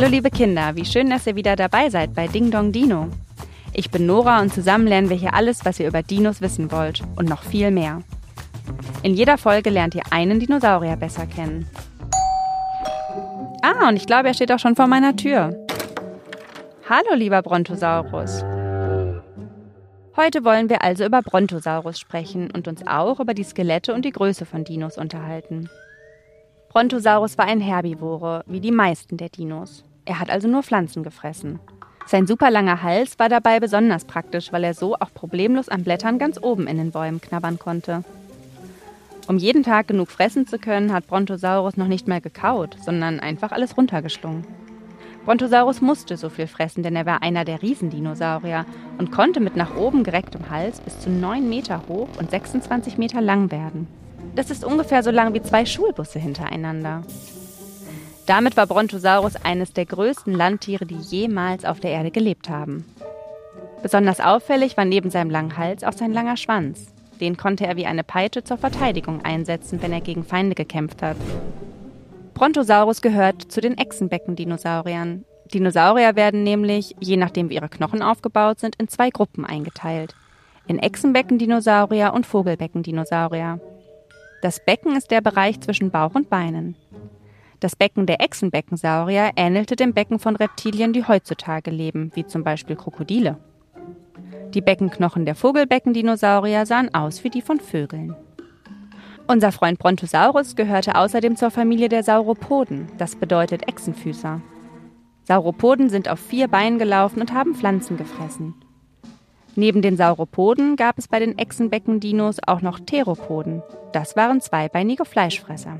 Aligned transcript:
Hallo 0.00 0.12
liebe 0.12 0.30
Kinder, 0.30 0.76
wie 0.76 0.86
schön, 0.86 1.10
dass 1.10 1.26
ihr 1.26 1.36
wieder 1.36 1.56
dabei 1.56 1.90
seid 1.90 2.14
bei 2.14 2.26
Ding 2.26 2.50
Dong 2.50 2.72
Dino. 2.72 3.08
Ich 3.74 3.90
bin 3.90 4.06
Nora 4.06 4.40
und 4.40 4.50
zusammen 4.50 4.86
lernen 4.86 5.10
wir 5.10 5.16
hier 5.18 5.34
alles, 5.34 5.62
was 5.66 5.78
ihr 5.78 5.88
über 5.88 6.02
Dinos 6.02 6.40
wissen 6.40 6.72
wollt 6.72 7.02
und 7.16 7.28
noch 7.28 7.42
viel 7.42 7.70
mehr. 7.70 8.00
In 9.02 9.12
jeder 9.12 9.36
Folge 9.36 9.68
lernt 9.68 9.94
ihr 9.94 10.04
einen 10.10 10.40
Dinosaurier 10.40 10.96
besser 10.96 11.26
kennen. 11.26 11.68
Ah, 13.60 13.90
und 13.90 13.96
ich 13.96 14.06
glaube, 14.06 14.28
er 14.28 14.32
steht 14.32 14.50
auch 14.52 14.58
schon 14.58 14.74
vor 14.74 14.86
meiner 14.86 15.16
Tür. 15.16 15.54
Hallo 16.88 17.14
lieber 17.14 17.42
Brontosaurus. 17.42 18.42
Heute 20.16 20.44
wollen 20.44 20.70
wir 20.70 20.82
also 20.82 21.04
über 21.04 21.20
Brontosaurus 21.20 22.00
sprechen 22.00 22.50
und 22.50 22.68
uns 22.68 22.86
auch 22.86 23.20
über 23.20 23.34
die 23.34 23.44
Skelette 23.44 23.92
und 23.92 24.06
die 24.06 24.12
Größe 24.12 24.46
von 24.46 24.64
Dinos 24.64 24.96
unterhalten. 24.96 25.68
Brontosaurus 26.70 27.36
war 27.36 27.44
ein 27.44 27.60
Herbivore, 27.60 28.44
wie 28.46 28.60
die 28.60 28.72
meisten 28.72 29.18
der 29.18 29.28
Dinos. 29.28 29.84
Er 30.04 30.20
hat 30.20 30.30
also 30.30 30.48
nur 30.48 30.62
Pflanzen 30.62 31.02
gefressen. 31.02 31.60
Sein 32.06 32.26
super 32.26 32.50
langer 32.50 32.82
Hals 32.82 33.18
war 33.18 33.28
dabei 33.28 33.60
besonders 33.60 34.04
praktisch, 34.04 34.52
weil 34.52 34.64
er 34.64 34.74
so 34.74 34.96
auch 34.96 35.14
problemlos 35.14 35.68
an 35.68 35.84
Blättern 35.84 36.18
ganz 36.18 36.38
oben 36.42 36.66
in 36.66 36.76
den 36.76 36.90
Bäumen 36.90 37.20
knabbern 37.20 37.58
konnte. 37.58 38.02
Um 39.28 39.38
jeden 39.38 39.62
Tag 39.62 39.86
genug 39.86 40.10
fressen 40.10 40.46
zu 40.46 40.58
können, 40.58 40.92
hat 40.92 41.06
Brontosaurus 41.06 41.76
noch 41.76 41.86
nicht 41.86 42.08
mal 42.08 42.20
gekaut, 42.20 42.76
sondern 42.84 43.20
einfach 43.20 43.52
alles 43.52 43.76
runtergeschlungen. 43.76 44.44
Brontosaurus 45.24 45.80
musste 45.80 46.16
so 46.16 46.30
viel 46.30 46.48
fressen, 46.48 46.82
denn 46.82 46.96
er 46.96 47.06
war 47.06 47.22
einer 47.22 47.44
der 47.44 47.62
Riesendinosaurier 47.62 48.64
und 48.98 49.12
konnte 49.12 49.38
mit 49.38 49.54
nach 49.54 49.76
oben 49.76 50.02
gerecktem 50.02 50.50
Hals 50.50 50.80
bis 50.80 50.98
zu 50.98 51.10
9 51.10 51.48
Meter 51.48 51.82
hoch 51.88 52.08
und 52.18 52.30
26 52.30 52.98
Meter 52.98 53.20
lang 53.20 53.52
werden. 53.52 53.86
Das 54.34 54.50
ist 54.50 54.64
ungefähr 54.64 55.02
so 55.02 55.10
lang 55.10 55.34
wie 55.34 55.42
zwei 55.42 55.66
Schulbusse 55.66 56.18
hintereinander. 56.18 57.02
Damit 58.30 58.56
war 58.56 58.68
Brontosaurus 58.68 59.34
eines 59.44 59.72
der 59.72 59.86
größten 59.86 60.32
Landtiere, 60.32 60.86
die 60.86 60.94
jemals 60.94 61.64
auf 61.64 61.80
der 61.80 61.90
Erde 61.90 62.12
gelebt 62.12 62.48
haben. 62.48 62.84
Besonders 63.82 64.20
auffällig 64.20 64.76
war 64.76 64.84
neben 64.84 65.10
seinem 65.10 65.30
langen 65.30 65.56
Hals 65.56 65.82
auch 65.82 65.94
sein 65.94 66.12
langer 66.12 66.36
Schwanz. 66.36 66.94
Den 67.20 67.36
konnte 67.36 67.66
er 67.66 67.74
wie 67.74 67.86
eine 67.86 68.04
Peitsche 68.04 68.44
zur 68.44 68.56
Verteidigung 68.56 69.24
einsetzen, 69.24 69.82
wenn 69.82 69.92
er 69.92 70.00
gegen 70.00 70.22
Feinde 70.22 70.54
gekämpft 70.54 71.02
hat. 71.02 71.16
Brontosaurus 72.34 73.02
gehört 73.02 73.50
zu 73.50 73.60
den 73.60 73.76
Echsenbeckendinosauriern. 73.76 75.24
Dinosaurier 75.52 76.14
werden 76.14 76.44
nämlich, 76.44 76.94
je 77.00 77.16
nachdem 77.16 77.50
wie 77.50 77.56
ihre 77.56 77.68
Knochen 77.68 78.00
aufgebaut 78.00 78.60
sind, 78.60 78.76
in 78.76 78.86
zwei 78.86 79.10
Gruppen 79.10 79.44
eingeteilt. 79.44 80.14
In 80.68 80.78
Echsenbeckendinosaurier 80.78 82.12
und 82.14 82.26
Vogelbeckendinosaurier. 82.26 83.58
Das 84.40 84.64
Becken 84.64 84.94
ist 84.94 85.10
der 85.10 85.20
Bereich 85.20 85.60
zwischen 85.60 85.90
Bauch 85.90 86.14
und 86.14 86.30
Beinen. 86.30 86.76
Das 87.60 87.76
Becken 87.76 88.06
der 88.06 88.22
Echsenbeckensaurier 88.22 89.32
ähnelte 89.36 89.76
dem 89.76 89.92
Becken 89.92 90.18
von 90.18 90.34
Reptilien, 90.34 90.94
die 90.94 91.04
heutzutage 91.06 91.70
leben, 91.70 92.10
wie 92.14 92.26
zum 92.26 92.42
Beispiel 92.42 92.74
Krokodile. 92.74 93.36
Die 94.54 94.62
Beckenknochen 94.62 95.26
der 95.26 95.34
Vogelbeckendinosaurier 95.34 96.64
sahen 96.64 96.92
aus 96.94 97.22
wie 97.22 97.28
die 97.28 97.42
von 97.42 97.60
Vögeln. 97.60 98.16
Unser 99.28 99.52
Freund 99.52 99.78
Brontosaurus 99.78 100.56
gehörte 100.56 100.96
außerdem 100.96 101.36
zur 101.36 101.50
Familie 101.50 101.90
der 101.90 102.02
Sauropoden, 102.02 102.88
das 102.96 103.14
bedeutet 103.14 103.68
Echsenfüßer. 103.68 104.40
Sauropoden 105.24 105.90
sind 105.90 106.08
auf 106.08 106.18
vier 106.18 106.48
Beinen 106.48 106.78
gelaufen 106.78 107.20
und 107.20 107.34
haben 107.34 107.54
Pflanzen 107.54 107.98
gefressen. 107.98 108.54
Neben 109.54 109.82
den 109.82 109.96
Sauropoden 109.96 110.76
gab 110.76 110.98
es 110.98 111.08
bei 111.08 111.18
den 111.18 111.36
Echsenbeckendinos 111.38 112.38
auch 112.46 112.62
noch 112.62 112.80
Theropoden. 112.80 113.62
Das 113.92 114.16
waren 114.16 114.40
zweibeinige 114.40 115.04
Fleischfresser. 115.04 115.78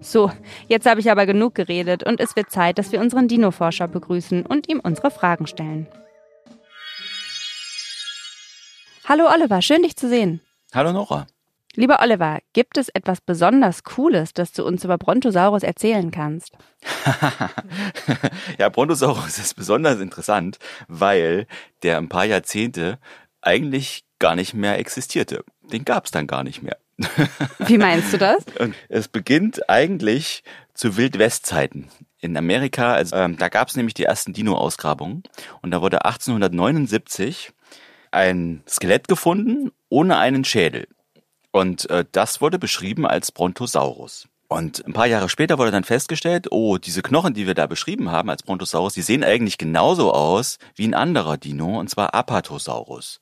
So, 0.00 0.30
jetzt 0.68 0.86
habe 0.86 1.00
ich 1.00 1.10
aber 1.10 1.26
genug 1.26 1.54
geredet 1.54 2.04
und 2.04 2.20
es 2.20 2.36
wird 2.36 2.50
Zeit, 2.50 2.78
dass 2.78 2.92
wir 2.92 3.00
unseren 3.00 3.28
Dinoforscher 3.28 3.88
begrüßen 3.88 4.44
und 4.46 4.68
ihm 4.68 4.80
unsere 4.80 5.10
Fragen 5.10 5.46
stellen. 5.46 5.86
Hallo 9.04 9.28
Oliver, 9.32 9.62
schön 9.62 9.82
dich 9.82 9.96
zu 9.96 10.08
sehen. 10.08 10.40
Hallo 10.74 10.92
Nora. 10.92 11.26
Lieber 11.74 12.00
Oliver, 12.00 12.38
gibt 12.54 12.78
es 12.78 12.88
etwas 12.88 13.20
besonders 13.20 13.84
Cooles, 13.84 14.32
das 14.32 14.52
du 14.52 14.64
uns 14.64 14.82
über 14.82 14.96
Brontosaurus 14.96 15.62
erzählen 15.62 16.10
kannst? 16.10 16.56
ja, 18.58 18.70
Brontosaurus 18.70 19.38
ist 19.38 19.54
besonders 19.54 20.00
interessant, 20.00 20.58
weil 20.88 21.46
der 21.82 21.98
ein 21.98 22.08
paar 22.08 22.24
Jahrzehnte 22.24 22.98
eigentlich 23.42 24.04
gar 24.18 24.36
nicht 24.36 24.54
mehr 24.54 24.78
existierte. 24.78 25.44
Den 25.62 25.84
gab 25.84 26.06
es 26.06 26.10
dann 26.10 26.26
gar 26.26 26.44
nicht 26.44 26.62
mehr. 26.62 26.78
Wie 27.66 27.78
meinst 27.78 28.12
du 28.12 28.18
das? 28.18 28.44
Es 28.88 29.08
beginnt 29.08 29.68
eigentlich 29.68 30.42
zu 30.74 30.96
Wildwestzeiten. 30.96 31.88
In 32.20 32.36
Amerika, 32.36 32.94
also, 32.94 33.16
ähm, 33.16 33.36
da 33.36 33.48
gab 33.48 33.68
es 33.68 33.76
nämlich 33.76 33.94
die 33.94 34.04
ersten 34.04 34.32
Dino-Ausgrabungen 34.32 35.22
und 35.62 35.70
da 35.70 35.82
wurde 35.82 36.04
1879 36.04 37.52
ein 38.10 38.62
Skelett 38.68 39.08
gefunden 39.08 39.70
ohne 39.88 40.16
einen 40.16 40.44
Schädel. 40.44 40.88
Und 41.52 41.88
äh, 41.90 42.04
das 42.12 42.40
wurde 42.40 42.58
beschrieben 42.58 43.06
als 43.06 43.32
Brontosaurus. 43.32 44.28
Und 44.48 44.86
ein 44.86 44.92
paar 44.92 45.06
Jahre 45.06 45.28
später 45.28 45.58
wurde 45.58 45.72
dann 45.72 45.84
festgestellt, 45.84 46.48
oh, 46.50 46.78
diese 46.78 47.02
Knochen, 47.02 47.34
die 47.34 47.46
wir 47.46 47.54
da 47.54 47.66
beschrieben 47.66 48.12
haben 48.12 48.30
als 48.30 48.42
Brontosaurus, 48.42 48.94
die 48.94 49.02
sehen 49.02 49.24
eigentlich 49.24 49.58
genauso 49.58 50.12
aus 50.12 50.58
wie 50.76 50.86
ein 50.86 50.94
anderer 50.94 51.36
Dino, 51.36 51.78
und 51.78 51.90
zwar 51.90 52.14
Apatosaurus. 52.14 53.20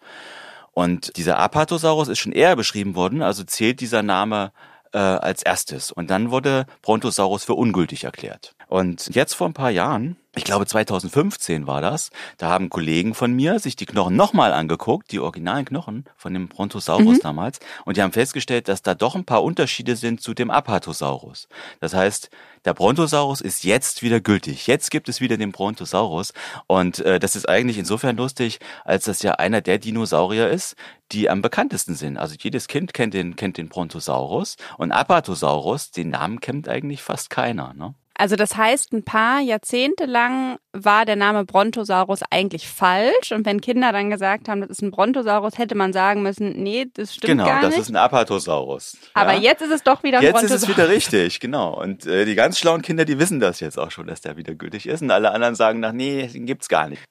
Und 0.74 1.16
dieser 1.16 1.38
Apatosaurus 1.38 2.08
ist 2.08 2.18
schon 2.18 2.32
eher 2.32 2.56
beschrieben 2.56 2.94
worden, 2.96 3.22
also 3.22 3.44
zählt 3.44 3.80
dieser 3.80 4.02
Name 4.02 4.52
äh, 4.92 4.98
als 4.98 5.42
erstes. 5.42 5.92
Und 5.92 6.10
dann 6.10 6.30
wurde 6.30 6.66
Brontosaurus 6.82 7.44
für 7.44 7.54
ungültig 7.54 8.04
erklärt. 8.04 8.54
Und 8.68 9.14
jetzt 9.14 9.34
vor 9.34 9.48
ein 9.48 9.54
paar 9.54 9.70
Jahren, 9.70 10.16
ich 10.36 10.44
glaube 10.44 10.66
2015 10.66 11.66
war 11.66 11.80
das, 11.80 12.10
da 12.38 12.48
haben 12.48 12.70
Kollegen 12.70 13.14
von 13.14 13.32
mir 13.32 13.58
sich 13.58 13.76
die 13.76 13.86
Knochen 13.86 14.16
nochmal 14.16 14.52
angeguckt, 14.52 15.12
die 15.12 15.20
originalen 15.20 15.64
Knochen 15.64 16.04
von 16.16 16.34
dem 16.34 16.48
Brontosaurus 16.48 17.18
mhm. 17.18 17.22
damals, 17.22 17.60
und 17.84 17.96
die 17.96 18.02
haben 18.02 18.12
festgestellt, 18.12 18.68
dass 18.68 18.82
da 18.82 18.94
doch 18.94 19.14
ein 19.14 19.24
paar 19.24 19.44
Unterschiede 19.44 19.96
sind 19.96 20.20
zu 20.20 20.34
dem 20.34 20.50
Apatosaurus. 20.50 21.48
Das 21.80 21.94
heißt, 21.94 22.30
der 22.64 22.72
Brontosaurus 22.72 23.42
ist 23.42 23.64
jetzt 23.64 24.02
wieder 24.02 24.20
gültig. 24.20 24.66
Jetzt 24.66 24.90
gibt 24.90 25.10
es 25.10 25.20
wieder 25.20 25.36
den 25.36 25.52
Brontosaurus. 25.52 26.32
Und 26.66 27.00
äh, 27.00 27.18
das 27.18 27.36
ist 27.36 27.46
eigentlich 27.46 27.76
insofern 27.76 28.16
lustig, 28.16 28.58
als 28.84 29.04
das 29.04 29.22
ja 29.22 29.32
einer 29.32 29.60
der 29.60 29.78
Dinosaurier 29.78 30.48
ist, 30.48 30.74
die 31.12 31.28
am 31.28 31.42
bekanntesten 31.42 31.94
sind. 31.94 32.16
Also 32.16 32.36
jedes 32.38 32.66
Kind 32.66 32.94
kennt 32.94 33.12
den, 33.12 33.36
kennt 33.36 33.58
den 33.58 33.68
Brontosaurus 33.68 34.56
und 34.78 34.92
Apatosaurus, 34.92 35.90
den 35.90 36.10
Namen 36.10 36.40
kennt 36.40 36.68
eigentlich 36.68 37.02
fast 37.02 37.28
keiner. 37.28 37.74
Ne? 37.74 37.94
Also 38.16 38.36
das 38.36 38.56
heißt, 38.56 38.92
ein 38.92 39.04
paar 39.04 39.40
Jahrzehnte 39.40 40.06
lang 40.06 40.58
war 40.72 41.04
der 41.04 41.16
Name 41.16 41.44
Brontosaurus 41.44 42.20
eigentlich 42.30 42.68
falsch. 42.68 43.32
Und 43.32 43.44
wenn 43.44 43.60
Kinder 43.60 43.90
dann 43.90 44.08
gesagt 44.08 44.48
haben, 44.48 44.60
das 44.60 44.70
ist 44.70 44.82
ein 44.82 44.92
Brontosaurus, 44.92 45.58
hätte 45.58 45.74
man 45.74 45.92
sagen 45.92 46.22
müssen, 46.22 46.62
nee, 46.62 46.86
das 46.94 47.14
stimmt 47.14 47.32
genau, 47.32 47.44
gar 47.44 47.54
nicht. 47.54 47.62
Genau, 47.62 47.76
das 47.76 47.80
ist 47.80 47.90
ein 47.90 47.96
Apatosaurus. 47.96 48.96
Aber 49.14 49.32
ja? 49.34 49.40
jetzt 49.40 49.62
ist 49.62 49.72
es 49.72 49.82
doch 49.82 50.04
wieder 50.04 50.18
ein 50.18 50.22
jetzt 50.22 50.32
Brontosaurus. 50.34 50.62
Jetzt 50.62 50.68
ist 50.68 50.70
es 50.70 50.76
wieder 50.76 50.88
richtig, 50.94 51.40
genau. 51.40 51.80
Und 51.80 52.06
äh, 52.06 52.24
die 52.24 52.36
ganz 52.36 52.58
schlauen 52.58 52.82
Kinder, 52.82 53.04
die 53.04 53.18
wissen 53.18 53.40
das 53.40 53.58
jetzt 53.58 53.78
auch 53.78 53.90
schon, 53.90 54.06
dass 54.06 54.20
der 54.20 54.36
wieder 54.36 54.54
gültig 54.54 54.86
ist. 54.86 55.02
Und 55.02 55.10
alle 55.10 55.32
anderen 55.32 55.56
sagen 55.56 55.80
nach, 55.80 55.92
nee, 55.92 56.28
den 56.28 56.46
gibt's 56.46 56.68
gar 56.68 56.88
nicht. 56.88 57.02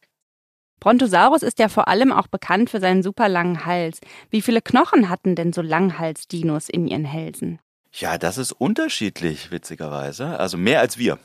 Brontosaurus 0.79 1.43
ist 1.43 1.59
ja 1.59 1.67
vor 1.67 1.89
allem 1.89 2.11
auch 2.13 2.27
bekannt 2.27 2.69
für 2.69 2.79
seinen 2.79 3.03
super 3.03 3.27
langen 3.27 3.65
Hals. 3.65 3.99
Wie 4.29 4.41
viele 4.41 4.61
Knochen 4.61 5.09
hatten 5.09 5.35
denn 5.35 5.51
so 5.51 5.61
Langhals-Dinos 5.61 6.69
in 6.69 6.87
ihren 6.87 7.05
Hälsen? 7.05 7.59
Ja, 7.95 8.17
das 8.17 8.39
ist 8.39 8.53
unterschiedlich, 8.53 9.51
witzigerweise. 9.51 10.39
Also 10.39 10.57
mehr 10.57 10.79
als 10.79 10.97
wir. 10.97 11.19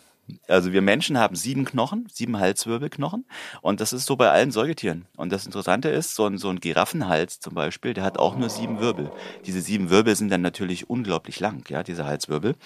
Also 0.47 0.73
wir 0.73 0.83
Menschen 0.83 1.17
haben 1.17 1.35
sieben 1.35 1.65
Knochen, 1.65 2.07
sieben 2.13 2.39
Halswirbelknochen 2.39 3.25
und 3.63 3.81
das 3.81 3.95
ist 3.95 4.05
so 4.05 4.17
bei 4.17 4.31
allen 4.31 4.51
Säugetieren. 4.51 5.07
Und 5.17 5.33
das 5.33 5.47
Interessante 5.47 5.89
ist, 5.89 6.15
so 6.15 6.27
ein, 6.27 6.37
so 6.37 6.51
ein 6.51 6.61
Giraffenhals 6.61 7.41
zum 7.41 7.55
Beispiel, 7.55 7.95
der 7.95 8.05
hat 8.05 8.19
auch 8.19 8.37
nur 8.37 8.51
sieben 8.51 8.79
Wirbel. 8.79 9.11
Diese 9.47 9.63
sieben 9.63 9.89
Wirbel 9.89 10.15
sind 10.17 10.31
dann 10.31 10.43
natürlich 10.43 10.91
unglaublich 10.91 11.41
lang, 11.41 11.65
ja, 11.71 11.83
diese 11.83 12.05
Halswirbel, 12.05 12.57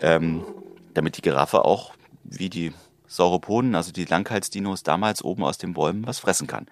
ähm, 0.00 0.42
damit 0.94 1.18
die 1.18 1.22
Giraffe 1.22 1.66
auch 1.66 1.92
wie 2.22 2.48
die 2.48 2.72
Sauropoden, 3.06 3.74
also 3.74 3.92
die 3.92 4.06
Langhalsdinos 4.06 4.82
damals 4.82 5.22
oben 5.22 5.44
aus 5.44 5.58
den 5.58 5.74
Bäumen 5.74 6.06
was 6.06 6.18
fressen 6.18 6.46
kann. 6.46 6.66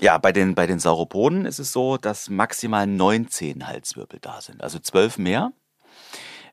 Ja, 0.00 0.18
bei 0.18 0.30
den, 0.30 0.54
bei 0.54 0.68
den 0.68 0.78
Sauropoden 0.78 1.44
ist 1.44 1.58
es 1.58 1.72
so, 1.72 1.96
dass 1.96 2.30
maximal 2.30 2.86
19 2.86 3.66
Halswirbel 3.66 4.20
da 4.20 4.40
sind, 4.40 4.62
also 4.62 4.78
zwölf 4.78 5.18
mehr. 5.18 5.52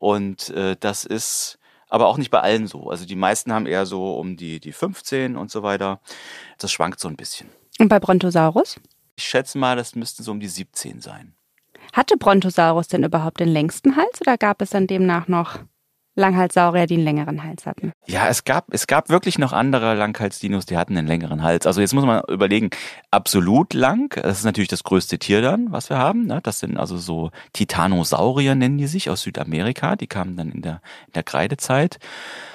Und 0.00 0.50
äh, 0.50 0.76
das 0.78 1.04
ist 1.04 1.58
aber 1.88 2.06
auch 2.06 2.18
nicht 2.18 2.30
bei 2.30 2.40
allen 2.40 2.66
so. 2.66 2.90
Also 2.90 3.06
die 3.06 3.16
meisten 3.16 3.52
haben 3.52 3.66
eher 3.66 3.86
so 3.86 4.16
um 4.18 4.36
die, 4.36 4.60
die 4.60 4.72
15 4.72 5.36
und 5.36 5.50
so 5.50 5.62
weiter. 5.62 6.00
Das 6.58 6.72
schwankt 6.72 7.00
so 7.00 7.08
ein 7.08 7.16
bisschen. 7.16 7.48
Und 7.78 7.88
bei 7.88 8.00
Brontosaurus? 8.00 8.80
Ich 9.16 9.24
schätze 9.24 9.58
mal, 9.58 9.76
das 9.76 9.94
müssten 9.94 10.22
so 10.22 10.32
um 10.32 10.40
die 10.40 10.48
17 10.48 11.00
sein. 11.00 11.34
Hatte 11.92 12.16
Brontosaurus 12.16 12.88
denn 12.88 13.04
überhaupt 13.04 13.40
den 13.40 13.48
längsten 13.48 13.96
Hals 13.96 14.20
oder 14.20 14.36
gab 14.36 14.60
es 14.60 14.70
dann 14.70 14.86
demnach 14.86 15.28
noch 15.28 15.60
Langhalssaurier, 16.16 16.86
die 16.86 16.94
einen 16.94 17.04
längeren 17.04 17.44
Hals 17.44 17.66
hatten. 17.66 17.92
Ja, 18.06 18.28
es 18.28 18.44
gab, 18.44 18.72
es 18.72 18.86
gab 18.86 19.10
wirklich 19.10 19.38
noch 19.38 19.52
andere 19.52 19.94
Langhalsdinos, 19.94 20.66
die 20.66 20.76
hatten 20.76 20.96
einen 20.96 21.06
längeren 21.06 21.42
Hals. 21.42 21.66
Also 21.66 21.80
jetzt 21.82 21.94
muss 21.94 22.04
man 22.04 22.22
überlegen, 22.28 22.70
absolut 23.10 23.74
lang, 23.74 24.14
das 24.20 24.38
ist 24.38 24.44
natürlich 24.44 24.68
das 24.68 24.82
größte 24.82 25.18
Tier 25.18 25.42
dann, 25.42 25.70
was 25.70 25.90
wir 25.90 25.98
haben. 25.98 26.26
Ne? 26.26 26.40
Das 26.42 26.58
sind 26.58 26.78
also 26.78 26.96
so 26.96 27.30
Titanosaurier 27.52 28.54
nennen 28.54 28.78
die 28.78 28.86
sich 28.86 29.10
aus 29.10 29.22
Südamerika, 29.22 29.96
die 29.96 30.06
kamen 30.06 30.36
dann 30.36 30.50
in 30.50 30.62
der, 30.62 30.80
in 31.06 31.12
der 31.14 31.22
Kreidezeit. 31.22 31.98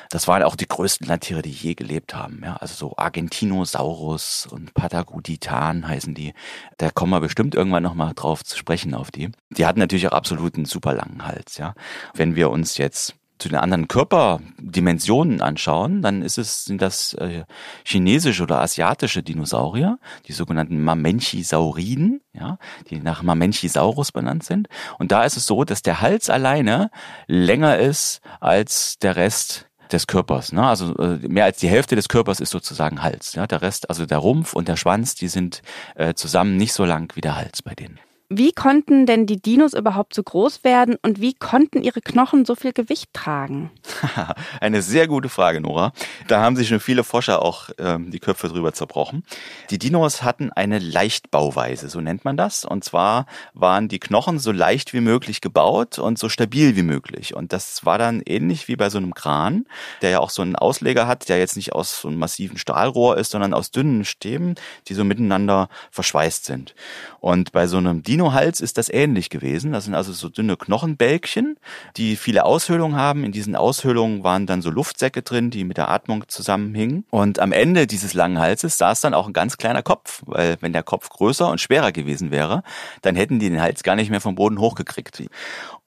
Das 0.09 0.27
waren 0.27 0.43
auch 0.43 0.57
die 0.57 0.67
größten 0.67 1.07
Landtiere, 1.07 1.41
die 1.41 1.51
je 1.51 1.73
gelebt 1.73 2.13
haben. 2.13 2.41
Ja, 2.43 2.57
also 2.57 2.73
so 2.75 2.97
Argentinosaurus 2.97 4.45
und 4.45 4.73
Pataguditan 4.73 5.87
heißen 5.87 6.13
die. 6.13 6.33
Da 6.77 6.89
kommen 6.89 7.13
wir 7.13 7.21
bestimmt 7.21 7.55
irgendwann 7.55 7.83
nochmal 7.83 8.11
drauf 8.13 8.43
zu 8.43 8.57
sprechen 8.57 8.93
auf 8.93 9.09
die. 9.09 9.29
Die 9.51 9.65
hatten 9.65 9.79
natürlich 9.79 10.09
auch 10.09 10.11
absolut 10.11 10.55
einen 10.55 10.65
super 10.65 10.93
langen 10.93 11.25
Hals. 11.25 11.57
Ja, 11.57 11.75
wenn 12.13 12.35
wir 12.35 12.49
uns 12.49 12.77
jetzt 12.77 13.15
zu 13.41 13.49
den 13.49 13.57
anderen 13.57 13.87
Körperdimensionen 13.87 15.41
anschauen, 15.41 16.01
dann 16.01 16.21
ist 16.21 16.37
es, 16.37 16.65
sind 16.65 16.81
das 16.81 17.13
äh, 17.15 17.43
chinesische 17.83 18.43
oder 18.43 18.61
asiatische 18.61 19.23
Dinosaurier, 19.23 19.97
die 20.27 20.33
sogenannten 20.33 20.83
Mamenchisauriden, 20.83 22.21
ja, 22.33 22.59
die 22.89 22.99
nach 22.99 23.23
Mamenchisaurus 23.23 24.11
benannt 24.11 24.43
sind. 24.43 24.67
Und 24.99 25.11
da 25.11 25.23
ist 25.23 25.37
es 25.37 25.47
so, 25.47 25.63
dass 25.63 25.81
der 25.81 26.01
Hals 26.01 26.29
alleine 26.29 26.91
länger 27.27 27.79
ist 27.79 28.21
als 28.39 28.99
der 28.99 29.15
Rest 29.15 29.67
des 29.91 30.07
Körpers. 30.07 30.53
Ne? 30.53 30.65
Also 30.65 30.95
äh, 30.97 31.17
mehr 31.27 31.45
als 31.45 31.57
die 31.57 31.67
Hälfte 31.67 31.95
des 31.95 32.07
Körpers 32.07 32.39
ist 32.39 32.51
sozusagen 32.51 33.01
Hals. 33.01 33.33
Ja? 33.33 33.47
Der 33.47 33.61
Rest, 33.61 33.89
also 33.89 34.05
der 34.05 34.19
Rumpf 34.19 34.53
und 34.53 34.67
der 34.67 34.77
Schwanz, 34.77 35.15
die 35.15 35.27
sind 35.27 35.63
äh, 35.95 36.13
zusammen 36.13 36.57
nicht 36.57 36.73
so 36.73 36.85
lang 36.85 37.11
wie 37.15 37.21
der 37.21 37.35
Hals 37.35 37.61
bei 37.61 37.73
denen. 37.73 37.99
Wie 38.33 38.53
konnten 38.53 39.05
denn 39.05 39.25
die 39.25 39.41
Dinos 39.41 39.73
überhaupt 39.73 40.13
so 40.13 40.23
groß 40.23 40.63
werden 40.63 40.95
und 41.01 41.19
wie 41.19 41.33
konnten 41.33 41.83
ihre 41.83 41.99
Knochen 41.99 42.45
so 42.45 42.55
viel 42.55 42.71
Gewicht 42.71 43.09
tragen? 43.11 43.71
Eine 44.61 44.81
sehr 44.81 45.09
gute 45.09 45.27
Frage, 45.27 45.59
Nora. 45.59 45.91
Da 46.29 46.39
haben 46.39 46.55
sich 46.55 46.69
schon 46.69 46.79
viele 46.79 47.03
Forscher 47.03 47.41
auch 47.41 47.71
ähm, 47.77 48.09
die 48.09 48.19
Köpfe 48.19 48.47
drüber 48.47 48.71
zerbrochen. 48.71 49.25
Die 49.69 49.77
Dinos 49.79 50.23
hatten 50.23 50.49
eine 50.49 50.79
Leichtbauweise, 50.79 51.89
so 51.89 51.99
nennt 51.99 52.23
man 52.23 52.37
das. 52.37 52.63
Und 52.63 52.85
zwar 52.85 53.25
waren 53.53 53.89
die 53.89 53.99
Knochen 53.99 54.39
so 54.39 54.53
leicht 54.53 54.93
wie 54.93 55.01
möglich 55.01 55.41
gebaut 55.41 55.99
und 55.99 56.17
so 56.17 56.29
stabil 56.29 56.77
wie 56.77 56.83
möglich. 56.83 57.35
Und 57.35 57.51
das 57.51 57.85
war 57.85 57.97
dann 57.97 58.21
ähnlich 58.25 58.69
wie 58.69 58.77
bei 58.77 58.89
so 58.89 58.97
einem 58.97 59.13
Kran, 59.13 59.65
der 60.01 60.11
ja 60.11 60.19
auch 60.19 60.29
so 60.29 60.41
einen 60.41 60.55
Ausleger 60.55 61.05
hat, 61.05 61.27
der 61.27 61.37
jetzt 61.37 61.57
nicht 61.57 61.73
aus 61.73 61.99
so 61.99 62.07
einem 62.07 62.19
massiven 62.19 62.57
Stahlrohr 62.57 63.17
ist, 63.17 63.31
sondern 63.31 63.53
aus 63.53 63.71
dünnen 63.71 64.05
Stäben, 64.05 64.55
die 64.87 64.93
so 64.93 65.03
miteinander 65.03 65.67
verschweißt 65.89 66.45
sind. 66.45 66.75
Und 67.19 67.51
bei 67.51 67.67
so 67.67 67.75
einem 67.75 68.03
Dino 68.03 68.20
Dino-Hals 68.21 68.61
ist 68.61 68.77
das 68.77 68.89
ähnlich 68.89 69.31
gewesen. 69.31 69.71
Das 69.71 69.85
sind 69.85 69.95
also 69.95 70.13
so 70.13 70.29
dünne 70.29 70.55
Knochenbälkchen, 70.55 71.57
die 71.97 72.15
viele 72.15 72.45
Aushöhlungen 72.45 72.95
haben. 72.95 73.23
In 73.23 73.31
diesen 73.31 73.55
Aushöhlungen 73.55 74.23
waren 74.23 74.45
dann 74.45 74.61
so 74.61 74.69
Luftsäcke 74.69 75.23
drin, 75.23 75.49
die 75.49 75.63
mit 75.63 75.77
der 75.77 75.89
Atmung 75.89 76.25
zusammenhingen. 76.27 77.03
Und 77.09 77.39
am 77.39 77.51
Ende 77.51 77.87
dieses 77.87 78.13
langen 78.13 78.37
Halses 78.37 78.77
saß 78.77 79.01
dann 79.01 79.15
auch 79.15 79.25
ein 79.25 79.33
ganz 79.33 79.57
kleiner 79.57 79.81
Kopf, 79.81 80.21
weil 80.27 80.57
wenn 80.61 80.71
der 80.71 80.83
Kopf 80.83 81.09
größer 81.09 81.49
und 81.49 81.59
schwerer 81.59 81.91
gewesen 81.91 82.29
wäre, 82.29 82.61
dann 83.01 83.15
hätten 83.15 83.39
die 83.39 83.49
den 83.49 83.61
Hals 83.61 83.81
gar 83.81 83.95
nicht 83.95 84.11
mehr 84.11 84.21
vom 84.21 84.35
Boden 84.35 84.59
hochgekriegt. 84.59 85.23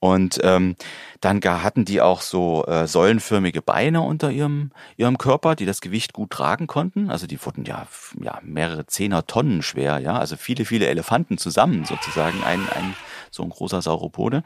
Und 0.05 0.39
ähm, 0.43 0.77
dann 1.23 1.43
hatten 1.43 1.87
die 1.87 2.03
auch 2.03 2.21
so 2.21 2.67
äh, 2.67 2.87
säulenförmige 2.87 3.63
Beine 3.63 4.03
unter 4.03 4.31
ihrem, 4.31 4.71
ihrem 4.99 5.17
Körper, 5.17 5.55
die 5.55 5.65
das 5.65 5.81
Gewicht 5.81 6.13
gut 6.13 6.29
tragen 6.29 6.67
konnten. 6.67 7.09
Also 7.09 7.27
die 7.27 7.43
wurden 7.43 7.65
ja, 7.65 7.87
ja 8.21 8.39
mehrere 8.43 8.85
Zehner 8.85 9.27
Tonnen 9.27 9.63
schwer, 9.63 10.01
ja, 10.01 10.19
also 10.19 10.37
viele, 10.37 10.67
viele 10.67 10.89
Elefanten 10.89 11.39
zusammen 11.39 11.87
sozusagen, 11.87 12.45
ein, 12.45 12.61
ein 12.69 12.95
so 13.31 13.45
ein 13.45 13.49
großer 13.49 13.81
Sauropode. 13.81 14.43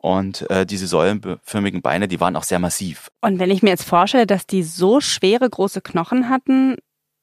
Und 0.00 0.48
äh, 0.48 0.64
diese 0.64 0.86
säulenförmigen 0.86 1.82
Beine, 1.82 2.06
die 2.06 2.20
waren 2.20 2.36
auch 2.36 2.44
sehr 2.44 2.60
massiv. 2.60 3.10
Und 3.20 3.40
wenn 3.40 3.50
ich 3.50 3.64
mir 3.64 3.70
jetzt 3.70 3.88
vorstelle, 3.88 4.28
dass 4.28 4.46
die 4.46 4.62
so 4.62 5.00
schwere 5.00 5.50
große 5.50 5.80
Knochen 5.80 6.28
hatten, 6.28 6.76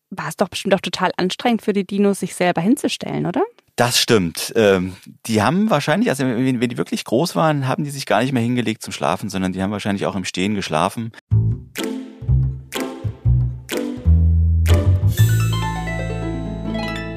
war 0.10 0.28
es 0.28 0.36
doch 0.36 0.50
bestimmt 0.50 0.76
auch 0.76 0.82
total 0.82 1.12
anstrengend 1.16 1.62
für 1.62 1.72
die 1.72 1.88
Dinos, 1.88 2.20
sich 2.20 2.36
selber 2.36 2.60
hinzustellen, 2.60 3.26
oder? 3.26 3.44
Das 3.78 4.00
stimmt. 4.00 4.54
Ähm, 4.56 4.96
die 5.28 5.44
haben 5.44 5.70
wahrscheinlich, 5.70 6.10
also 6.10 6.24
wenn, 6.26 6.60
wenn 6.60 6.70
die 6.70 6.80
wirklich 6.80 7.06
groß 7.06 7.36
waren, 7.36 7.68
haben 7.68 7.84
die 7.84 7.92
sich 7.92 8.08
gar 8.08 8.22
nicht 8.22 8.34
mehr 8.34 8.42
hingelegt 8.42 8.82
zum 8.82 8.92
Schlafen, 8.92 9.30
sondern 9.30 9.54
die 9.54 9.62
haben 9.62 9.70
wahrscheinlich 9.70 10.08
auch 10.08 10.16
im 10.16 10.26
Stehen 10.26 10.56
geschlafen. 10.56 11.12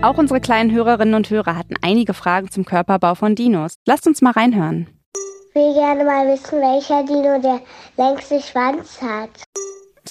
Auch 0.03 0.19
unsere 0.19 0.41
kleinen 0.43 0.71
Hörerinnen 0.71 1.15
und 1.15 1.31
Hörer 1.31 1.57
hatten 1.57 1.77
einige 1.81 2.13
Fragen 2.13 2.51
zum 2.51 2.67
Körperbau 2.67 3.15
von 3.15 3.35
Dinos. 3.35 3.77
Lasst 3.87 4.07
uns 4.07 4.21
mal 4.21 4.33
reinhören. 4.33 4.87
Ich 5.49 5.55
will 5.55 5.73
gerne 5.73 6.05
mal 6.05 6.27
wissen, 6.29 6.61
welcher 6.61 7.03
Dino 7.05 7.41
der 7.41 7.61
längste 7.97 8.39
Schwanz 8.39 9.01
hat. 9.01 9.31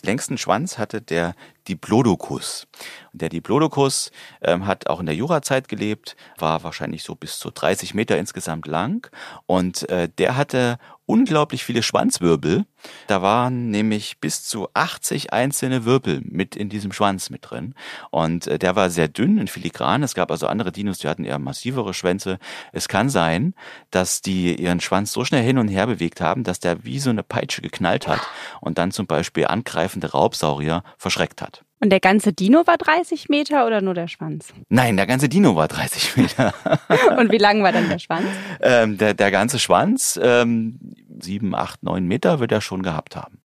Längsten 0.05 0.37
Schwanz 0.37 0.77
hatte 0.77 1.01
der 1.01 1.35
Diplodocus. 1.67 2.67
Und 3.13 3.21
der 3.21 3.29
Diplodocus 3.29 4.11
ähm, 4.41 4.65
hat 4.65 4.87
auch 4.87 4.99
in 4.99 5.05
der 5.05 5.15
Jurazeit 5.15 5.67
gelebt, 5.67 6.15
war 6.37 6.63
wahrscheinlich 6.63 7.03
so 7.03 7.15
bis 7.15 7.39
zu 7.39 7.51
30 7.51 7.93
Meter 7.93 8.17
insgesamt 8.17 8.67
lang 8.67 9.09
und 9.45 9.87
äh, 9.89 10.09
der 10.09 10.35
hatte 10.35 10.77
unglaublich 11.05 11.63
viele 11.63 11.83
Schwanzwirbel. 11.83 12.65
Da 13.07 13.21
waren 13.21 13.69
nämlich 13.69 14.19
bis 14.19 14.43
zu 14.43 14.67
80 14.73 15.33
einzelne 15.33 15.85
Wirbel 15.85 16.21
mit 16.23 16.55
in 16.55 16.69
diesem 16.69 16.91
Schwanz 16.91 17.29
mit 17.29 17.49
drin. 17.49 17.75
Und 18.11 18.47
äh, 18.47 18.59
der 18.59 18.75
war 18.75 18.89
sehr 18.89 19.07
dünn 19.07 19.39
und 19.39 19.49
filigran. 19.49 20.03
Es 20.03 20.15
gab 20.15 20.31
also 20.31 20.47
andere 20.47 20.71
Dinos, 20.71 20.99
die 20.99 21.07
hatten 21.07 21.23
eher 21.23 21.39
massivere 21.39 21.93
Schwänze. 21.93 22.39
Es 22.71 22.87
kann 22.87 23.09
sein, 23.09 23.53
dass 23.91 24.21
die 24.21 24.55
ihren 24.55 24.79
Schwanz 24.79 25.11
so 25.11 25.25
schnell 25.25 25.43
hin 25.43 25.57
und 25.57 25.67
her 25.67 25.87
bewegt 25.87 26.21
haben, 26.21 26.43
dass 26.43 26.59
der 26.59 26.83
wie 26.83 26.99
so 26.99 27.09
eine 27.09 27.23
Peitsche 27.23 27.61
geknallt 27.61 28.07
hat 28.07 28.21
und 28.61 28.77
dann 28.77 28.91
zum 28.91 29.07
Beispiel 29.07 29.47
angreifende 29.47 30.11
Raubsaurier 30.11 30.83
verschreckt 30.97 31.41
hat. 31.41 31.63
Und 31.81 31.91
der 31.91 32.01
ganze 32.01 32.33
Dino 32.33 32.67
war 32.67 32.77
30 32.77 33.29
Meter 33.29 33.65
oder 33.65 33.81
nur 33.81 33.93
der 33.93 34.09
Schwanz? 34.09 34.53
Nein, 34.67 34.97
der 34.97 35.07
ganze 35.07 35.29
Dino 35.29 35.55
war 35.55 35.69
30 35.69 36.17
Meter. 36.17 36.53
Und 37.17 37.31
wie 37.31 37.37
lang 37.37 37.63
war 37.63 37.71
dann 37.71 37.87
der 37.87 37.99
Schwanz? 37.99 38.25
Ähm, 38.61 38.97
der, 38.97 39.13
der 39.13 39.31
ganze 39.31 39.59
Schwanz, 39.59 40.19
ähm, 40.21 40.77
sieben, 41.23 41.55
acht, 41.55 41.83
neun 41.83 42.07
Meter 42.07 42.39
wird 42.39 42.51
er 42.51 42.61
schon 42.61 42.83
gehabt 42.83 43.15
haben. 43.15 43.41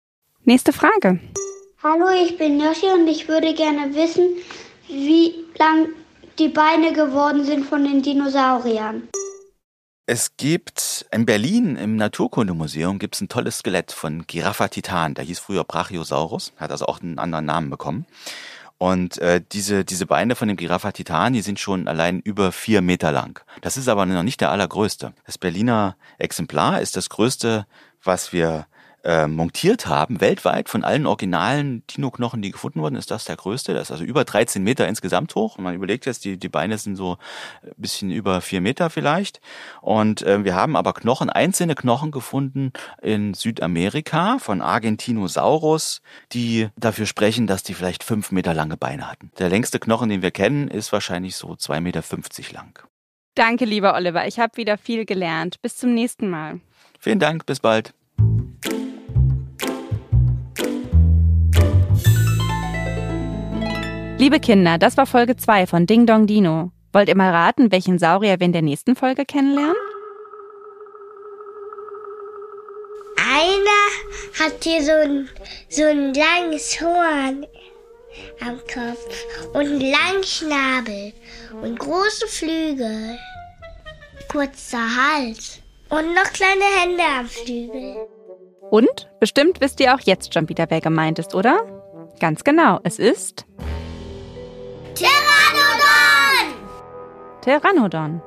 Nächste 0.44 0.74
Frage. 0.74 1.20
Hallo, 1.84 2.08
ich 2.24 2.38
bin 2.38 2.60
Yoshi 2.60 2.88
und 2.94 3.08
ich 3.08 3.28
würde 3.28 3.54
gerne 3.54 3.96
wissen, 3.96 4.30
wie 4.88 5.34
lang 5.58 5.90
die 6.40 6.50
Beine 6.50 6.94
geworden 6.94 7.44
sind 7.44 7.66
von 7.66 7.84
den 7.84 8.02
Dinosauriern. 8.02 9.10
Es 10.08 10.36
gibt 10.36 11.06
in 11.12 11.26
Berlin 11.26 11.76
im 11.76 11.96
Naturkundemuseum 11.96 13.00
gibt 13.00 13.16
es 13.16 13.22
ein 13.22 13.30
tolles 13.30 13.60
Skelett 13.60 13.92
von 13.92 14.26
Giraffa 14.28 14.68
titan. 14.68 15.14
Der 15.14 15.24
hieß 15.24 15.40
früher 15.40 15.64
Brachiosaurus, 15.64 16.54
hat 16.58 16.72
also 16.72 16.86
auch 16.86 17.02
einen 17.02 17.18
anderen 17.18 17.46
Namen 17.46 17.70
bekommen. 17.70 18.06
Und 18.82 19.20
äh, 19.20 19.44
diese, 19.52 19.86
diese 19.86 20.08
Beine 20.08 20.36
von 20.36 20.48
dem 20.48 20.58
Giraffa 20.58 20.92
titan, 20.92 21.34
die 21.34 21.44
sind 21.44 21.60
schon 21.60 21.88
allein 21.88 22.20
über 22.20 22.52
vier 22.52 22.82
Meter 22.82 23.12
lang. 23.12 23.40
Das 23.62 23.78
ist 23.78 23.88
aber 23.88 24.08
noch 24.08 24.24
nicht 24.24 24.42
der 24.42 24.50
allergrößte. 24.50 25.14
Das 25.24 25.38
Berliner 25.38 25.96
Exemplar 26.18 26.82
ist 26.82 26.98
das 26.98 27.10
größte, 27.10 27.68
was 28.04 28.34
wir 28.34 28.66
äh, 29.04 29.28
montiert 29.28 29.88
haben, 29.88 30.22
weltweit 30.22 30.70
von 30.70 30.84
allen 30.84 31.06
originalen 31.06 31.86
Dino-Knochen, 31.88 32.42
die 32.42 32.52
gefunden 32.52 32.82
wurden, 32.82 32.96
ist 32.96 33.12
das 33.12 33.26
der 33.26 33.36
größte. 33.36 33.74
Das 33.74 33.84
ist 33.84 33.92
also 33.92 34.04
über 34.04 34.24
13 34.26 34.64
Meter 34.64 34.88
insgesamt 34.88 35.34
hoch. 35.36 35.58
Und 35.58 35.64
man 35.64 35.76
überlegt 35.76 36.06
jetzt, 36.06 36.26
die, 36.26 36.38
die 36.38 36.50
Beine 36.50 36.78
sind 36.78 36.96
so 36.96 37.18
ein 37.64 37.74
bisschen 37.78 38.12
über 38.12 38.42
vier 38.42 38.62
Meter 38.62 38.90
vielleicht. 38.90 39.42
Und 39.82 40.22
äh, 40.22 40.44
wir 40.44 40.56
haben 40.56 40.76
aber 40.76 40.94
Knochen, 40.94 41.30
einzelne 41.30 41.76
Knochen 41.76 42.12
gefunden 42.12 42.74
in 43.02 43.34
Südamerika 43.34 44.38
von 44.40 44.62
Argentinosaurus, 44.62 46.02
die 46.32 46.70
dafür 46.78 47.06
sprechen, 47.06 47.48
dass 47.48 47.64
die 47.64 47.74
vielleicht 47.74 48.04
fünf 48.04 48.32
Meter 48.32 48.54
lange 48.54 48.78
Beine 48.78 49.10
hatten. 49.10 49.32
Der 49.40 49.50
längste 49.50 49.80
Knochen, 49.80 50.10
den 50.10 50.22
wir 50.22 50.32
kennen, 50.32 50.68
ist 50.68 50.92
wahrscheinlich 50.92 51.36
so 51.36 51.56
zwei 51.56 51.82
Meter 51.82 52.04
fünfzig 52.04 52.52
lang. 52.52 52.80
Danke, 53.36 53.66
lieber 53.66 53.96
Oliver. 53.96 54.28
Ich 54.28 54.40
habe 54.40 54.58
wieder 54.58 54.78
viel 54.78 55.06
gelernt. 55.06 55.62
Bis 55.62 55.78
zum 55.78 55.94
nächsten 55.94 56.30
Mal. 56.30 56.60
Vielen 57.00 57.20
Dank. 57.20 57.46
Bis 57.46 57.60
bald. 57.60 57.94
Liebe 64.22 64.40
Kinder, 64.40 64.78
das 64.78 64.98
war 64.98 65.08
Folge 65.08 65.36
2 65.36 65.66
von 65.66 65.88
Ding 65.88 66.06
Dong 66.06 66.28
Dino. 66.28 66.72
Wollt 66.94 67.10
ihr 67.10 67.18
mal 67.18 67.32
raten, 67.32 67.72
welchen 67.72 67.98
Saurier 67.98 68.40
wir 68.40 68.46
in 68.46 68.54
der 68.54 68.62
nächsten 68.62 68.96
Folge 68.96 69.26
kennenlernen? 69.26 69.74
Einer 73.18 74.46
hat 74.46 74.64
hier 74.64 74.84
so 74.84 74.92
ein, 74.92 75.28
so 75.70 75.86
ein 75.86 76.14
langes 76.14 76.80
Horn 76.80 77.48
am 78.42 78.60
Kopf 78.72 79.26
und 79.54 79.66
einen 79.66 79.82
langen 79.82 80.24
Schnabel 80.24 81.14
und 81.64 81.80
große 81.80 82.28
Flügel, 82.28 83.18
kurzer 84.32 84.86
Hals 84.98 85.64
und 85.90 86.14
noch 86.14 86.32
kleine 86.32 86.66
Hände 86.80 87.04
am 87.18 87.26
Flügel. 87.26 87.96
Und 88.70 89.10
bestimmt 89.20 89.62
wisst 89.62 89.80
ihr 89.80 89.96
auch 89.96 90.02
jetzt 90.02 90.32
schon 90.36 90.48
wieder, 90.48 90.68
wer 90.70 90.80
gemeint 90.80 91.18
ist, 91.18 91.34
oder? 91.34 91.66
Ganz 92.20 92.44
genau, 92.44 92.80
es 92.84 93.00
ist 93.00 93.48
Pteranodon. 97.42 98.22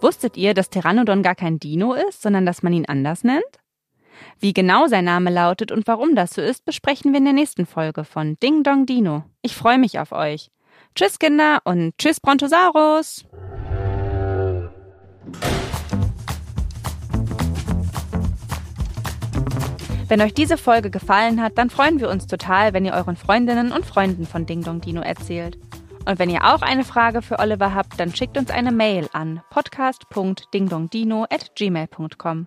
Wusstet 0.00 0.36
ihr, 0.36 0.52
dass 0.52 0.68
Pteranodon 0.68 1.22
gar 1.22 1.36
kein 1.36 1.60
Dino 1.60 1.94
ist, 1.94 2.22
sondern 2.22 2.44
dass 2.44 2.64
man 2.64 2.72
ihn 2.72 2.86
anders 2.86 3.22
nennt? 3.22 3.44
Wie 4.40 4.52
genau 4.52 4.88
sein 4.88 5.04
Name 5.04 5.30
lautet 5.30 5.70
und 5.70 5.86
warum 5.86 6.16
das 6.16 6.32
so 6.32 6.42
ist, 6.42 6.64
besprechen 6.64 7.12
wir 7.12 7.18
in 7.18 7.24
der 7.24 7.34
nächsten 7.34 7.66
Folge 7.66 8.02
von 8.02 8.36
Ding 8.40 8.64
Dong 8.64 8.84
Dino. 8.84 9.22
Ich 9.42 9.54
freue 9.54 9.78
mich 9.78 10.00
auf 10.00 10.10
euch. 10.10 10.50
Tschüss 10.96 11.20
Kinder 11.20 11.60
und 11.62 11.96
tschüss 11.98 12.18
Brontosaurus! 12.18 13.24
Wenn 20.08 20.20
euch 20.20 20.34
diese 20.34 20.56
Folge 20.56 20.90
gefallen 20.90 21.40
hat, 21.40 21.56
dann 21.58 21.70
freuen 21.70 22.00
wir 22.00 22.08
uns 22.10 22.26
total, 22.26 22.72
wenn 22.72 22.84
ihr 22.84 22.94
euren 22.94 23.14
Freundinnen 23.14 23.70
und 23.70 23.86
Freunden 23.86 24.26
von 24.26 24.46
Ding 24.46 24.64
Dong 24.64 24.80
Dino 24.80 25.00
erzählt. 25.00 25.56
Und 26.06 26.18
wenn 26.18 26.30
ihr 26.30 26.44
auch 26.44 26.62
eine 26.62 26.84
Frage 26.84 27.20
für 27.22 27.38
Oliver 27.38 27.74
habt, 27.74 28.00
dann 28.00 28.14
schickt 28.14 28.38
uns 28.38 28.50
eine 28.50 28.72
Mail 28.72 29.08
an 29.12 29.42
podcast.dingdongdino@gmail.com. 29.50 32.46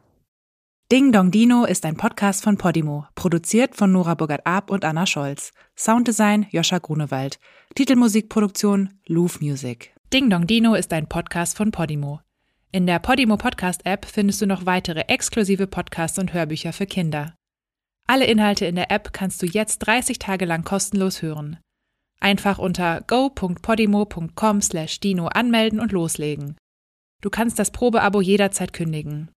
Ding 0.92 1.12
Dong 1.12 1.32
Dino 1.32 1.66
ist 1.66 1.86
ein 1.86 1.98
Podcast 1.98 2.44
von 2.44 2.58
Podimo, 2.58 3.06
produziert 3.16 3.76
von 3.76 3.92
Nora 3.92 4.14
Burgert-Ab 4.14 4.70
und 4.70 4.86
Anna 4.86 5.08
Scholz. 5.08 5.52
Sounddesign 5.76 6.46
Joscha 6.52 6.78
Grunewald. 6.78 7.40
Titelmusikproduktion 7.74 9.00
Louvre 9.08 9.44
Music. 9.44 9.96
Ding 10.14 10.30
Dong 10.30 10.46
Dino 10.46 10.76
ist 10.76 10.94
ein 10.94 11.08
Podcast 11.08 11.58
von 11.58 11.72
Podimo. 11.72 12.20
In 12.72 12.86
der 12.86 13.00
Podimo 13.00 13.38
Podcast 13.38 13.82
App 13.86 14.06
findest 14.06 14.42
du 14.42 14.46
noch 14.46 14.68
weitere 14.68 15.06
exklusive 15.08 15.66
Podcasts 15.66 16.20
und 16.20 16.34
Hörbücher 16.34 16.74
für 16.74 16.86
Kinder. 16.86 17.34
Alle 18.06 18.26
Inhalte 18.26 18.66
in 18.66 18.76
der 18.76 18.92
App 18.92 19.14
kannst 19.14 19.42
du 19.42 19.48
jetzt 19.48 19.80
30 19.80 20.20
Tage 20.20 20.46
lang 20.46 20.64
kostenlos 20.64 21.24
hören. 21.24 21.58
Einfach 22.24 22.58
unter 22.58 23.04
go.podimo.com/dino 23.06 25.28
anmelden 25.28 25.80
und 25.82 25.92
loslegen. 25.92 26.56
Du 27.20 27.30
kannst 27.30 27.60
das 27.60 27.72
Probeabo 27.72 28.22
jederzeit 28.22 28.72
kündigen. 28.72 29.30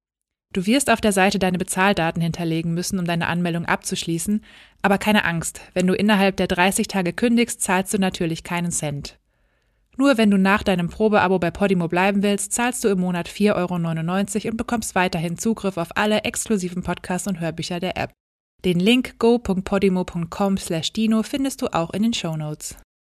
Du 0.52 0.66
wirst 0.66 0.88
auf 0.88 1.00
der 1.00 1.10
Seite 1.10 1.40
deine 1.40 1.58
Bezahldaten 1.58 2.22
hinterlegen 2.22 2.74
müssen, 2.74 3.00
um 3.00 3.04
deine 3.04 3.26
Anmeldung 3.26 3.66
abzuschließen, 3.66 4.44
aber 4.82 4.98
keine 4.98 5.24
Angst, 5.24 5.62
wenn 5.74 5.88
du 5.88 5.94
innerhalb 5.94 6.36
der 6.36 6.46
30 6.46 6.86
Tage 6.86 7.12
kündigst, 7.12 7.60
zahlst 7.60 7.92
du 7.92 7.98
natürlich 7.98 8.44
keinen 8.44 8.70
Cent. 8.70 9.18
Nur 9.96 10.16
wenn 10.16 10.30
du 10.30 10.38
nach 10.38 10.62
deinem 10.62 10.88
Probeabo 10.88 11.40
bei 11.40 11.50
Podimo 11.50 11.88
bleiben 11.88 12.22
willst, 12.22 12.52
zahlst 12.52 12.84
du 12.84 12.88
im 12.88 13.00
Monat 13.00 13.28
4,99 13.28 14.44
Euro 14.44 14.52
und 14.52 14.56
bekommst 14.56 14.94
weiterhin 14.94 15.38
Zugriff 15.38 15.76
auf 15.76 15.88
alle 15.96 16.20
exklusiven 16.20 16.84
Podcasts 16.84 17.26
und 17.26 17.40
Hörbücher 17.40 17.80
der 17.80 17.96
App. 17.96 18.12
Den 18.64 18.80
Link 18.80 19.18
go.podimo.com/dino 19.18 21.22
findest 21.22 21.62
du 21.62 21.74
auch 21.74 21.90
in 21.90 22.02
den 22.02 22.14
Show 22.14 22.36
Notes. 22.36 22.76